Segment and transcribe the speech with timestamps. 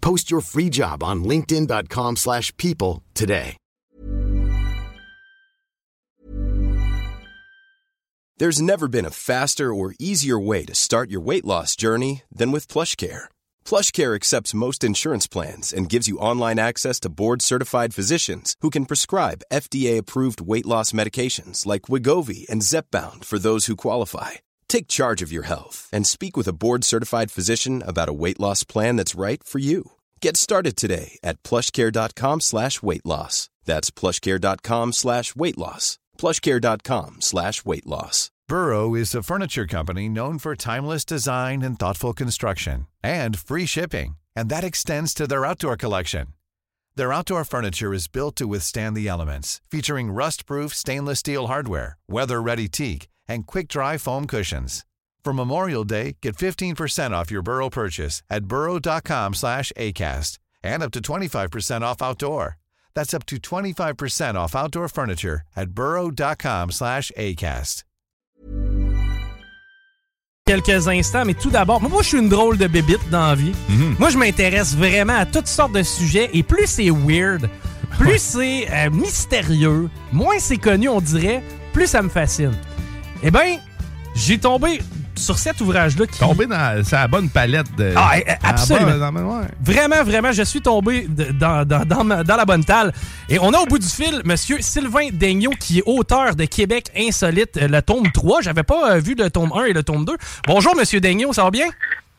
[0.00, 3.56] Post your free job on linkedin.com/people slash people today.
[8.40, 12.52] There's never been a faster or easier way to start your weight loss journey than
[12.52, 13.26] with PlushCare.
[13.64, 18.86] PlushCare accepts most insurance plans and gives you online access to board-certified physicians who can
[18.86, 24.32] prescribe FDA-approved weight loss medications like Wigovi and Zepbound for those who qualify.
[24.68, 28.64] Take charge of your health and speak with a board-certified physician about a weight loss
[28.64, 29.92] plan that's right for you.
[30.20, 33.50] Get started today at plushcare.com slash weight loss.
[33.64, 35.98] That's plushcare.com slash weight loss.
[36.18, 38.30] plushcare.com slash weight loss.
[38.48, 44.16] Burrow is a furniture company known for timeless design and thoughtful construction and free shipping,
[44.34, 46.28] and that extends to their outdoor collection.
[46.96, 52.68] Their outdoor furniture is built to withstand the elements, featuring rust-proof stainless steel hardware, weather-ready
[52.68, 54.84] teak, and quick-dry foam cushions.
[55.24, 60.90] For Memorial Day, get 15% off your Burrow purchase at burrow.com slash ACAST and up
[60.92, 62.56] to 25% off outdoor.
[62.94, 67.84] That's up to 25% off outdoor furniture at burrow.com slash ACAST.
[70.48, 73.52] quelques instants, mais tout d'abord, moi, je suis une drôle de bébite dans la vie.
[73.98, 77.50] Moi, je m'intéresse vraiment à toutes sortes de sujets et plus c'est weird,
[77.98, 81.42] plus c'est euh, mystérieux, moins c'est connu, on dirait,
[81.74, 82.54] plus ça me fascine.
[83.22, 83.58] Eh bien,
[84.14, 84.80] j'ai tombé
[85.16, 86.18] sur cet ouvrage-là qui...
[86.20, 87.92] Tombé dans sa bonne palette de.
[87.96, 88.96] Ah, eh, eh, Ah, absolument.
[88.96, 89.46] dans- ouais.
[89.60, 92.92] Vraiment, vraiment, je suis tombé de- dans, dans- dans ma- dans la bonne talle.
[93.28, 96.90] Et on a au bout du fil Monsieur Sylvain Daigneault, qui est auteur de Québec
[96.96, 98.42] Insolite, euh, le tome 3.
[98.42, 100.16] J'avais pas euh, vu le tome 1 et le tome 2.
[100.46, 101.66] Bonjour, Monsieur Daigneault, ça va bien?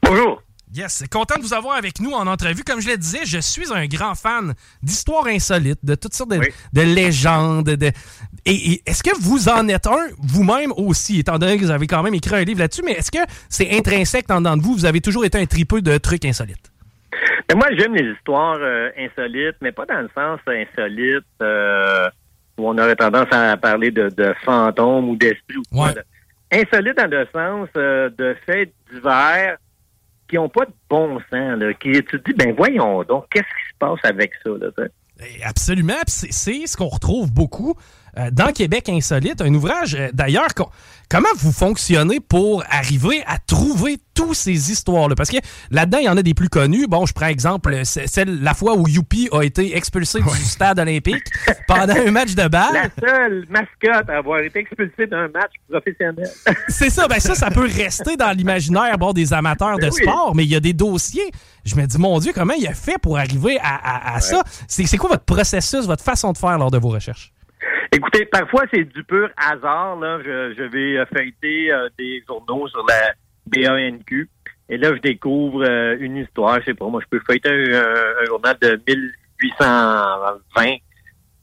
[0.04, 0.42] Bonjour.
[0.72, 2.64] Yes, content de vous avoir avec nous en entrevue.
[2.64, 4.54] Comme je le disais, je suis un grand fan
[4.84, 6.40] d'histoires insolites, de toutes sortes de,
[6.74, 7.66] de légendes.
[7.66, 7.88] De...
[8.46, 11.88] Et, et est-ce que vous en êtes un vous-même aussi, étant donné que vous avez
[11.88, 13.18] quand même écrit un livre là-dessus, mais est-ce que
[13.50, 14.76] c'est intrinsèque en dedans de vous?
[14.76, 16.72] Vous avez toujours été un tripeux de trucs insolites?
[17.50, 22.08] Mais moi, j'aime les histoires euh, insolites, mais pas dans le sens insolite euh,
[22.60, 25.58] où on aurait tendance à parler de, de fantômes ou d'esprits.
[25.58, 25.94] ou quoi.
[26.52, 29.58] Insolite dans le sens euh, de faits divers
[30.30, 31.60] qui n'ont pas de bon sens.
[31.60, 34.52] Là, qui, tu te ben voyons donc, qu'est-ce qui se passe avec ça?
[34.52, 34.88] Là?
[35.22, 35.94] Eh, Absolument.
[36.06, 36.32] C'est
[36.68, 37.76] ce qu'on retrouve beaucoup
[38.18, 39.42] euh, dans Québec Insolite.
[39.42, 40.48] Un ouvrage, euh, d'ailleurs,
[41.10, 45.16] comment vous fonctionnez pour arriver à trouver toutes ces histoires-là?
[45.16, 45.38] Parce que
[45.72, 46.88] là-dedans, il y en a des plus connus.
[46.88, 50.80] Bon, je prends exemple euh, celle la fois où Youpi a été expulsé du stade
[50.80, 51.24] olympique
[51.68, 52.92] pendant un match de La balle.
[53.00, 56.30] seule mascotte à avoir été expulsée d'un match professionnel.
[56.68, 60.02] C'est ça, ben ça, ça peut rester dans l'imaginaire bon, des amateurs de Ben oui.
[60.04, 61.32] sport, mais il y a des dossiers.
[61.66, 64.42] Je me dis, mon Dieu, comment il a fait pour arriver à, à- à ça?
[64.68, 67.32] C'est quoi votre processus, votre façon de faire lors de vos recherches?
[67.92, 69.96] Écoutez, parfois c'est du pur hasard.
[70.00, 70.20] Là.
[70.24, 73.14] Je, je vais euh, feuilleter euh, des journaux sur la
[73.48, 74.30] BANQ.
[74.72, 76.60] Et là, je découvre euh, une histoire.
[76.60, 80.76] Je sais pas, moi, je peux feuilleter un, un journal de 1820.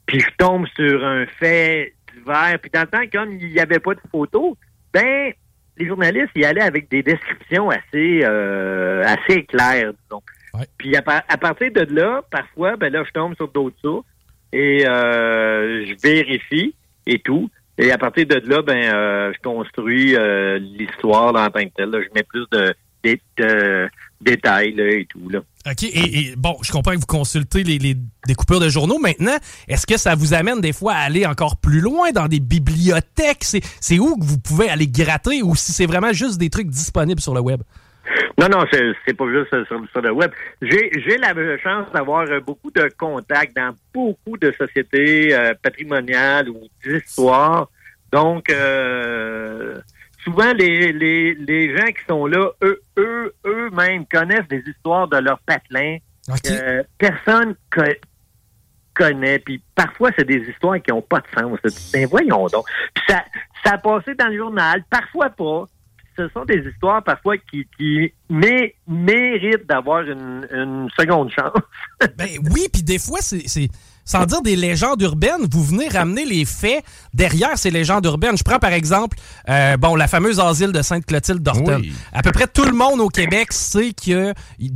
[0.05, 2.57] Puis je tombe sur un fait divers.
[2.61, 4.55] Puis dans le temps, comme il n'y avait pas de photos,
[4.93, 5.33] ben,
[5.77, 10.23] les journalistes y allaient avec des descriptions assez, euh, assez claires, disons.
[10.77, 14.05] Puis à, par- à partir de là, parfois, ben là, je tombe sur d'autres sources
[14.53, 16.73] et euh, je vérifie
[17.05, 17.49] et tout.
[17.77, 21.91] Et à partir de là, ben, euh, je construis euh, l'histoire en tant que telle.
[21.91, 22.73] Je mets plus de,
[24.19, 25.29] détails là, et tout.
[25.29, 25.39] Là.
[25.69, 25.83] OK.
[25.83, 28.99] Et, bon, je comprends que vous consultez les, les de journaux.
[28.99, 29.37] Maintenant,
[29.67, 33.43] est-ce que ça vous amène des fois à aller encore plus loin dans des bibliothèques?
[33.43, 37.21] C'est où que vous pouvez aller gratter ou si c'est vraiment juste des trucs disponibles
[37.21, 37.61] sur le web?
[38.39, 40.31] Non, non, c'est, c'est pas juste sur, sur le web.
[40.61, 46.47] J'ai, j'ai la chance d'avoir euh, beaucoup de contacts dans beaucoup de sociétés euh, patrimoniales
[46.49, 47.67] ou d'histoire.
[48.11, 49.79] Donc, euh,
[50.23, 55.17] souvent, les, les, les gens qui sont là, eux, eux, eux-mêmes connaissent des histoires de
[55.17, 55.97] leurs patelins.
[56.51, 57.81] Euh, personne co-
[58.93, 61.91] connais, puis parfois, c'est des histoires qui n'ont pas de sens.
[61.91, 62.65] Ben voyons donc.
[62.93, 63.23] Puis ça,
[63.63, 65.65] ça a passé dans le journal, parfois pas.
[66.17, 71.53] Ce sont des histoires parfois qui, qui mé- méritent d'avoir une, une seconde chance.
[72.17, 73.69] Ben oui, puis des fois, c'est.
[74.07, 76.83] Sans dire des légendes urbaines, vous venez ramener les faits
[77.13, 78.37] derrière ces légendes urbaines.
[78.37, 79.17] Je prends par exemple,
[79.49, 81.81] euh, bon, la fameuse asile de Sainte-Clotilde-Dorton.
[81.81, 81.93] Oui.
[82.13, 84.33] À peu près tout le monde au Québec sait que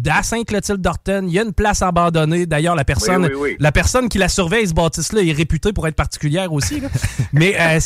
[0.09, 2.45] à Sainte-Clotilde-Dorton, il y a une place abandonnée.
[2.45, 3.55] D'ailleurs, la personne, Oui, oui, oui.
[3.59, 6.81] la personne qui la surveille, ce bâtisse-là, est réputée pour être particulière aussi.
[6.81, 6.89] là.
[7.33, 7.79] Mais euh,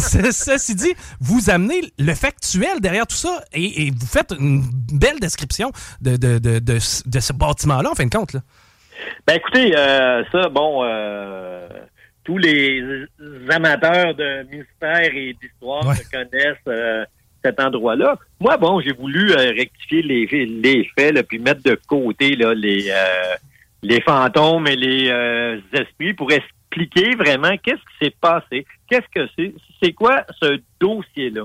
[0.00, 5.20] ceci dit, vous amenez le factuel derrière tout ça et, et vous faites une belle
[5.20, 5.70] description
[6.00, 8.32] de, de, de, de, ce- de ce bâtiment-là, en fin de compte.
[8.32, 8.40] Là.
[9.26, 11.68] Ben écoutez, euh, ça, bon, euh,
[12.24, 12.82] tous les
[13.50, 15.94] amateurs de mystère et d'histoire Ouais.
[16.12, 17.04] connaissent euh,
[17.44, 18.18] cet endroit-là.
[18.40, 22.52] Moi, bon, j'ai voulu euh, rectifier les, les faits, là, puis mettre de côté là,
[22.54, 23.34] les, euh,
[23.82, 25.08] les fantômes et les
[25.72, 31.42] esprits pour expliquer vraiment qu'est-ce qui s'est passé, qu'est-ce que c'est, c'est quoi ce dossier-là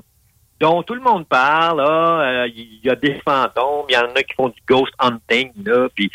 [0.59, 1.81] dont tout le monde parle.
[1.85, 4.93] ah, euh, Il y a des fantômes, il y en a qui font du ghost
[4.99, 6.09] hunting, là, puis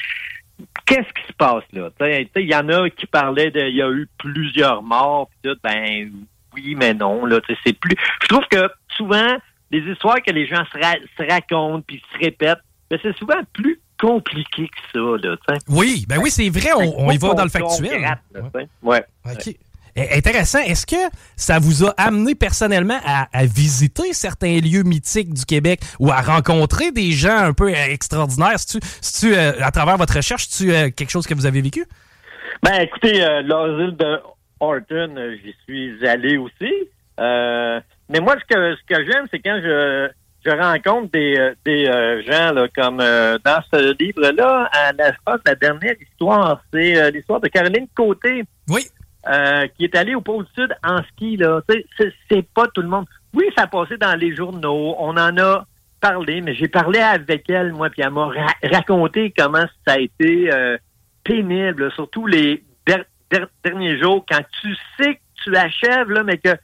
[0.89, 1.91] qu'est-ce qui se passe là?
[2.37, 5.57] Il y en a qui parlaient de il y a eu plusieurs morts, pis tout,
[5.63, 6.11] ben
[6.55, 7.95] oui, mais non, là, c'est plus.
[8.23, 9.37] Je trouve que souvent,
[9.71, 12.59] les histoires que les gens se, ra- se racontent puis se répètent,
[12.91, 15.59] ben, c'est souvent plus compliqué que ça, là, t'sais.
[15.69, 18.01] Oui, ben oui, c'est vrai, on, on y va dans le factuel.
[18.01, 18.69] gratte, là, t'sais.
[18.83, 19.05] Ouais.
[19.99, 20.61] Eh, Intéressant.
[20.61, 25.81] Est-ce que ça vous a amené personnellement à, à visiter certains lieux mythiques du Québec
[25.99, 28.57] ou à rencontrer des gens un peu euh, extraordinaires?
[29.25, 31.85] Euh, à travers votre recherche, c'est-tu euh, quelque chose que vous avez vécu?
[32.63, 34.19] Ben, écoutez, euh, l'asile de
[34.61, 36.73] Horton, euh, j'y suis allé aussi.
[37.19, 40.09] Mais moi, ce que ce que j'aime, c'est quand je
[40.45, 41.87] je rencontre des des
[42.27, 47.87] gens là, comme euh, dans ce livre-là, à la, dernière histoire, c'est l'histoire de Caroline
[47.95, 48.45] Côté.
[48.69, 48.87] Oui.
[49.29, 51.61] Euh, qui est allée au pôle sud en ski là.
[51.69, 53.07] C'est c'est pas tout le monde.
[53.35, 54.97] Oui, ça a passé dans les journaux.
[54.99, 55.65] On en a
[56.01, 59.99] parlé, mais j'ai parlé avec elle, moi, puis elle m'a ra- raconté comment ça a
[59.99, 60.79] été euh,
[61.25, 66.39] pénible, surtout les der- der- derniers jours, quand tu sais que tu achèves, là, mais
[66.39, 66.57] que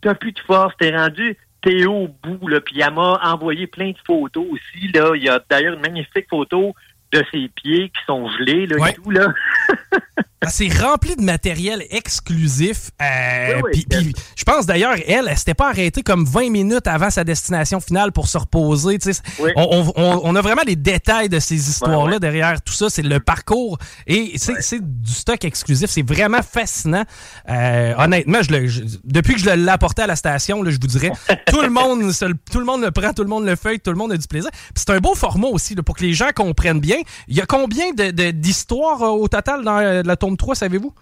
[0.00, 3.90] t'as plus de force, t'es rendu, t'es au bout, là, puis elle m'a envoyé plein
[3.90, 5.10] de photos aussi, là.
[5.16, 6.72] Il y a d'ailleurs une magnifique photo
[7.12, 8.90] de ses pieds qui sont gelés, là, Ouais.
[8.90, 9.34] et tout, là.
[10.48, 12.90] C'est rempli de matériel exclusif.
[13.02, 13.70] euh, Oui, oui.
[13.72, 17.24] puis- puis je pense d'ailleurs, elle, elle s'était pas arrêtée comme 20 minutes avant sa
[17.24, 18.98] destination finale pour se reposer.
[19.38, 19.50] Oui.
[19.56, 22.88] On, on- on- a vraiment les détails de ces histoires-là derrière tout ça.
[22.88, 23.76] C'est le parcours
[24.06, 25.90] et c'est du stock exclusif.
[25.90, 27.04] C'est vraiment fascinant.
[27.50, 30.76] Euh, honnêtement, je le, je- depuis que je l'ai apporté à la station, là, je
[30.80, 31.12] vous dirais,
[31.48, 33.90] tout le monde se tout le monde le prend, tout le monde le feuille, tout
[33.90, 34.50] le monde a du plaisir.
[34.74, 36.96] C'est un beau format aussi là, pour que les gens comprennent bien.
[37.28, 40.54] Il y a combien de- de- d'histoires euh, au total dans euh, la tome 3,
[40.54, 40.94] savez-vous?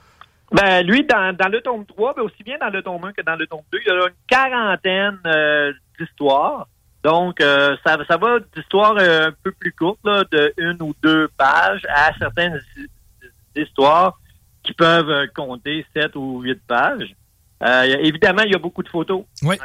[0.50, 3.22] Ben, lui, dans, dans le tome 3, ben, aussi bien dans le tome 1 que
[3.22, 6.66] dans le tome 2, il y a une quarantaine euh, d'histoires.
[7.04, 10.94] Donc, euh, ça, ça va d'histoires euh, un peu plus courtes, là, de une ou
[11.02, 14.19] deux pages, à certaines hi- histoires
[14.62, 17.14] qui peuvent compter sept ou huit pages.
[17.60, 19.25] Évidemment, il y a beaucoup de photos.
[19.42, 19.56] Oui.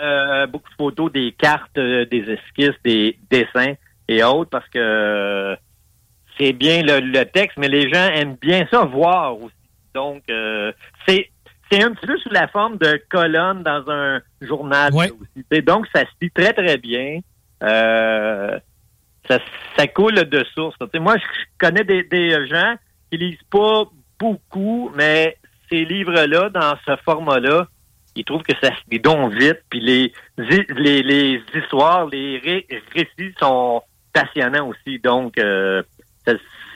[0.50, 3.74] Beaucoup de photos, des cartes, des esquisses, des dessins
[4.08, 5.56] et autres, parce que
[6.38, 9.54] c'est bien le, le texte, mais les gens aiment bien ça voir aussi.
[9.94, 10.72] Donc, euh,
[11.08, 11.30] c'est
[11.72, 15.10] c'est un petit peu sous la forme de colonne dans un journal Ouais.
[15.12, 15.46] aussi.
[15.52, 17.20] Et donc, ça se lit très, très bien.
[17.64, 18.60] Euh,
[19.28, 19.40] ça,
[19.78, 20.76] ça coule de source.
[20.80, 21.24] Tu sais, moi, je
[21.58, 22.76] connais des, des gens
[23.10, 23.86] qui lisent pas
[24.20, 25.38] beaucoup, mais
[25.70, 27.68] ces livres-là, dans ce format-là,
[28.16, 32.68] ils trouvent que ça se lit donc vite, puis les, les, les histoires, les ré-
[32.94, 33.82] récits sont
[34.14, 35.00] passionnants aussi.
[35.00, 35.82] Donc, euh,
[36.26, 36.34] ça,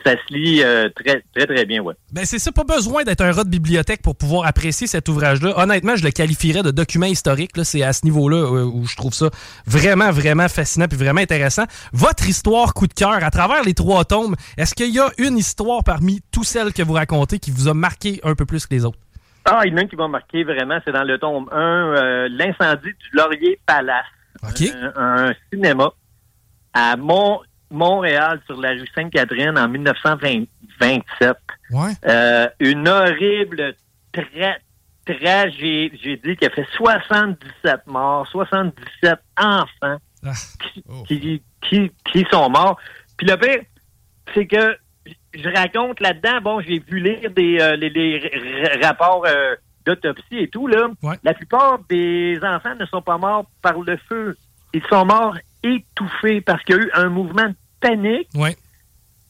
[0.08, 1.94] ça se lit euh, très, très, très bien, ouais.
[2.12, 5.54] Ben c'est ça, pas besoin d'être un rat de bibliothèque pour pouvoir apprécier cet ouvrage-là.
[5.58, 7.52] Honnêtement, je le qualifierais de document historique.
[7.64, 9.30] C'est à ce niveau-là euh, où je trouve ça
[9.66, 11.66] vraiment, vraiment fascinant puis vraiment intéressant.
[11.92, 15.38] Votre histoire coup de cœur, à travers les trois tomes, est-ce qu'il y a une
[15.38, 18.74] histoire parmi toutes celles que vous racontez qui vous a marqué un peu plus que
[18.74, 19.00] les autres?
[19.46, 21.58] Ah, il y en a une qui m'a marqué vraiment, c'est dans le tome 1,
[21.58, 24.06] euh, l'incendie du Laurier Palace.
[24.44, 24.70] OK.
[24.96, 25.92] Un, un cinéma
[26.74, 27.40] à Mont
[27.72, 31.38] Montréal sur la rue Sainte-Catherine en 1927.
[31.72, 31.92] Ouais.
[32.08, 33.76] Euh, une horrible
[34.14, 34.58] tra-
[35.06, 40.32] tragédie, j'ai dit, qui a fait 77 morts, 77 enfants Ah.
[40.74, 41.04] qui, Oh.
[41.08, 42.78] qui, qui, qui sont morts.
[43.18, 43.62] Puis le pire,
[44.34, 44.78] c'est que
[45.34, 49.56] je raconte là-dedans, bon, j'ai vu lire des euh, les, les rapports euh,
[49.86, 50.88] d'autopsie et tout, là.
[51.04, 51.16] Ouais.
[51.24, 54.36] La plupart des enfants ne sont pas morts par le feu.
[54.74, 58.30] Ils sont morts étouffés parce qu'il y a eu un mouvement de panique.
[58.36, 58.56] Ouais.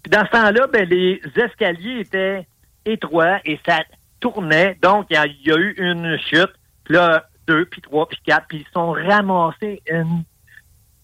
[0.04, 2.48] Puis dans ce temps-là, ben, les escaliers étaient
[2.86, 3.80] étroits et ça,
[4.20, 4.78] tournait.
[4.82, 6.52] Donc, il y, a- il y a eu une chute.
[6.86, 8.48] Puis là, deux, puis trois, puis quatre.
[8.48, 10.24] Puis ils sont ramassés une,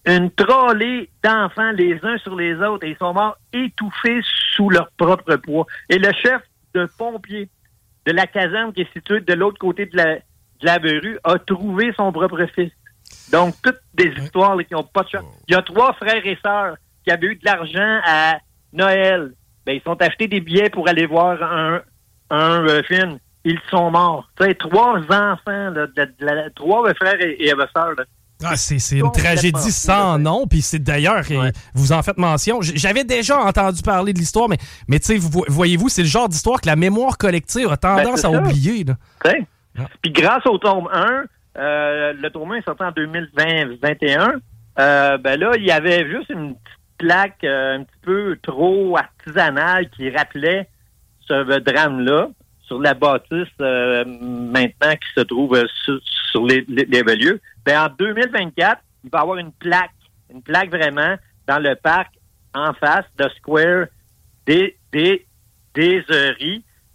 [0.06, 2.84] une trollée d'enfants les uns sur les autres.
[2.86, 4.20] Et ils sont morts étouffés
[4.54, 5.66] sous leur propre poids.
[5.88, 6.42] Et le chef
[6.74, 7.48] de pompiers
[8.06, 10.20] de la caserne qui est située de l'autre côté de la, de
[10.62, 10.78] la
[11.24, 12.72] a trouvé son propre fils.
[13.32, 15.24] Donc, toutes des histoires là, qui n'ont pas de chance.
[15.48, 18.38] Il y a trois frères et sœurs qui avaient eu de l'argent à
[18.72, 19.32] Noël.
[19.66, 21.80] Ben, ils sont achetés des billets pour aller voir un,
[22.30, 23.18] un euh, film.
[23.44, 24.28] Ils sont morts.
[24.38, 27.94] Tu sais, trois enfants, là, de, trois frères et, et sœurs.
[28.42, 32.58] Ah, c'est c'est une tragédie sans nom, puis c'est d'ailleurs, euh, vous en faites mention.
[32.60, 36.28] J'avais déjà entendu parler de l'histoire, mais, mais tu sais, vous- voyez-vous, c'est le genre
[36.28, 38.38] d'histoire que la mémoire collective a tendance Ben, c'est à ça.
[38.42, 38.84] oublier.
[39.24, 39.46] sais.
[40.02, 41.24] Puis grâce au tome 1, euh,
[41.56, 44.40] le tome 1 est sorti en 2020-21,
[44.78, 48.96] euh, ben là, il y avait juste une petite plaque euh, un petit peu trop
[48.96, 50.68] artisanale qui rappelait
[51.20, 52.28] ce drame-là
[52.62, 55.66] sur la bâtisse euh, maintenant qui se trouve euh,
[56.30, 57.40] sur, les, les, les lieux.
[57.64, 59.90] Ben, en 2024, il va y avoir une plaque,
[60.32, 62.14] une plaque vraiment dans le parc
[62.54, 63.86] en face de Square
[64.46, 65.26] des, des,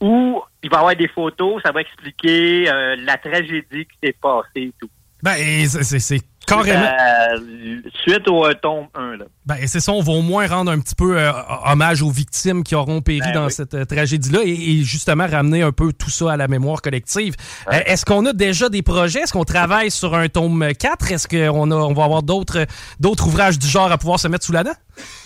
[0.02, 4.16] où il va y avoir des photos, ça va expliquer euh, la tragédie qui s'est
[4.22, 4.90] passée et tout.
[5.22, 5.36] Ben,
[5.68, 6.84] c'est carrément.
[6.84, 9.26] Euh, suite au euh, tome 1, là.
[9.46, 11.32] Ben, c'est ça, on va au moins rendre un petit peu euh,
[11.66, 13.52] hommage aux victimes qui auront péri Ben dans oui.
[13.52, 17.36] cette euh, tragédie-là et, et justement ramener un peu tout ça à la mémoire collective.
[17.72, 19.22] Est-ce qu'on a déjà des projets?
[19.22, 21.12] Est-ce qu'on travaille sur un tome 4?
[21.12, 22.66] Est-ce qu'on a, on va avoir d'autres
[23.00, 24.76] d'autres ouvrages du genre à pouvoir se mettre sous la dent?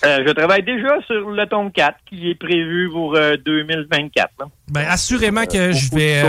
[0.03, 4.29] Je travaille déjà sur le tome 4 qui est prévu pour euh, 2024.
[4.39, 4.45] là.
[4.69, 6.23] Ben, assurément que je vais,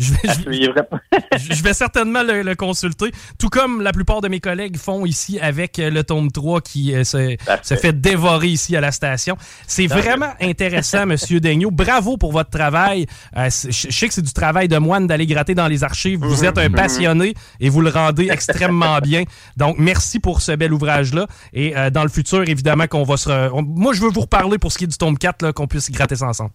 [0.00, 0.34] je vais, à
[1.38, 5.04] je je vais certainement le, le consulter, tout comme la plupart de mes collègues font
[5.06, 8.92] ici avec euh, le tome 3 qui euh, se, se fait dévorer ici à la
[8.92, 9.36] station.
[9.66, 11.70] C'est vraiment intéressant, Monsieur Daigneault.
[11.70, 13.06] Bravo pour votre travail.
[13.36, 16.20] Euh, je sais que c'est du travail de moine d'aller gratter dans les archives.
[16.20, 19.24] Vous êtes un passionné et vous le rendez extrêmement bien.
[19.56, 21.26] Donc, merci pour ce bel ouvrage-là.
[21.52, 23.28] Et euh, dans le futur, évidemment, qu'on va se...
[23.28, 25.66] re- moi, je veux vous reparler pour ce qui est du tome 4, là, qu'on
[25.66, 26.52] puisse gratter ça ensemble.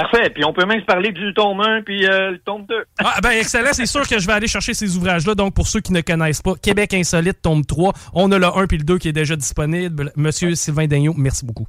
[0.00, 0.30] Parfait.
[0.30, 2.84] Puis on peut même se parler du tome 1 puis euh, le tome 2.
[3.04, 5.34] Ah, ben excellent, c'est sûr que je vais aller chercher ces ouvrages-là.
[5.34, 7.92] Donc, pour ceux qui ne connaissent pas, Québec Insolite, tome 3.
[8.12, 10.12] On a le 1 puis le 2 qui est déjà disponible.
[10.14, 11.66] Monsieur Sylvain Daigneault, merci beaucoup.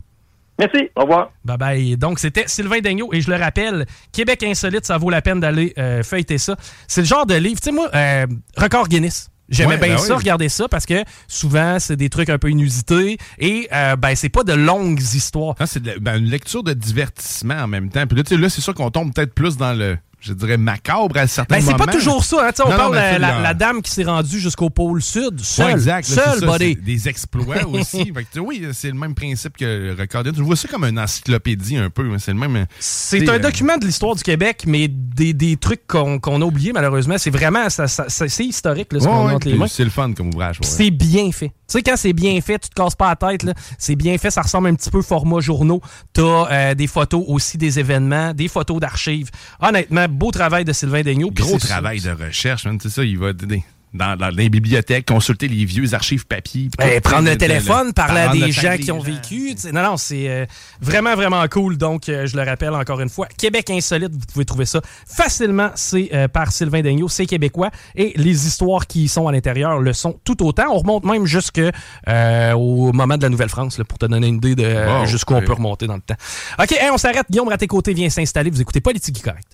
[0.59, 0.89] Merci.
[0.95, 1.31] Au revoir.
[1.45, 1.97] Bye bye.
[1.97, 3.13] Donc, c'était Sylvain Daigneault.
[3.13, 6.55] Et je le rappelle, Québec Insolite, ça vaut la peine d'aller euh, feuilleter ça.
[6.87, 9.31] C'est le genre de livre, tu sais, moi, euh, record Guinness.
[9.49, 10.19] J'aimais Ouais, bien ben ça, oui.
[10.19, 14.29] regarder ça, parce que souvent, c'est des trucs un peu inusités et euh, ben, c'est
[14.29, 15.55] pas de longues histoires.
[15.59, 18.05] Ah, c'est ben, une lecture de divertissement en même temps.
[18.07, 21.27] Puis là, là, c'est sûr qu'on tombe peut-être plus dans le, je dirais, macabre à
[21.27, 21.85] certains Ben, c'est moments.
[21.85, 22.47] pas toujours ça.
[22.47, 25.01] Hein, on Non, parle de c'est la, la- la dame qui s'est rendue jusqu'au pôle
[25.01, 25.65] sud, seule.
[25.67, 26.09] Ouais, exact.
[26.09, 28.11] là, c'est seule, ça, c'est Des exploits aussi.
[28.13, 30.37] Fait que, oui, c'est le même principe que Record Guinness.
[30.39, 32.05] Je vois ça comme une encyclopédie un peu.
[32.17, 32.65] C'est le même.
[32.79, 36.17] C'est tu sais, un euh, document de l'histoire du Québec, mais des, des trucs qu'on
[36.19, 37.15] a oubliés, malheureusement.
[37.17, 39.67] C'est vraiment, ça, c'est historique, là, ce ouais, qu'on ouais, les mains.
[39.67, 40.57] C'est le fun comme ouvrage.
[40.61, 41.51] C'est bien fait.
[41.69, 43.53] Tu sais, quand c'est bien fait, tu te casses pas la tête, là.
[43.77, 45.81] C'est bien fait, ça ressemble un petit peu format journaux.
[46.13, 46.21] T'as
[46.51, 49.29] euh, des photos aussi des événements, des photos d'archives.
[49.61, 51.31] Honnêtement, beau travail de Sylvain Daigneault.
[51.31, 52.63] Gros travail de recherche.
[52.63, 56.69] Tu sais ça, il va des- dans, dans les bibliothèques, consulter les vieux archives papier.
[56.77, 59.55] puis Eh, prendre le téléphone, parler à des gens qui ont vécu.
[59.73, 60.45] Non, non, c'est euh,
[60.81, 61.77] vraiment, vraiment cool.
[61.77, 65.71] Donc, euh, je le rappelle encore une fois, Québec Insolite, vous pouvez trouver ça facilement.
[65.75, 67.71] C'est euh, par Sylvain Daigneault, c'est québécois.
[67.95, 70.65] Et les histoires qui sont à l'intérieur le sont tout autant.
[70.71, 71.59] On remonte même jusque
[72.07, 75.33] euh, au moment de la Nouvelle-France, là, pour te donner une idée de Wow, jusqu'où
[75.33, 76.15] on peut remonter dans le temps.
[76.59, 77.25] OK, hey, on s'arrête.
[77.29, 78.49] Guillaume Raté-Côté vient s'installer.
[78.49, 79.47] Vous écoutez pas les Tiki Correct.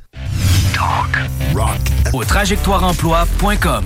[1.55, 1.79] Rock
[2.13, 3.85] au trajectoireemploi.com.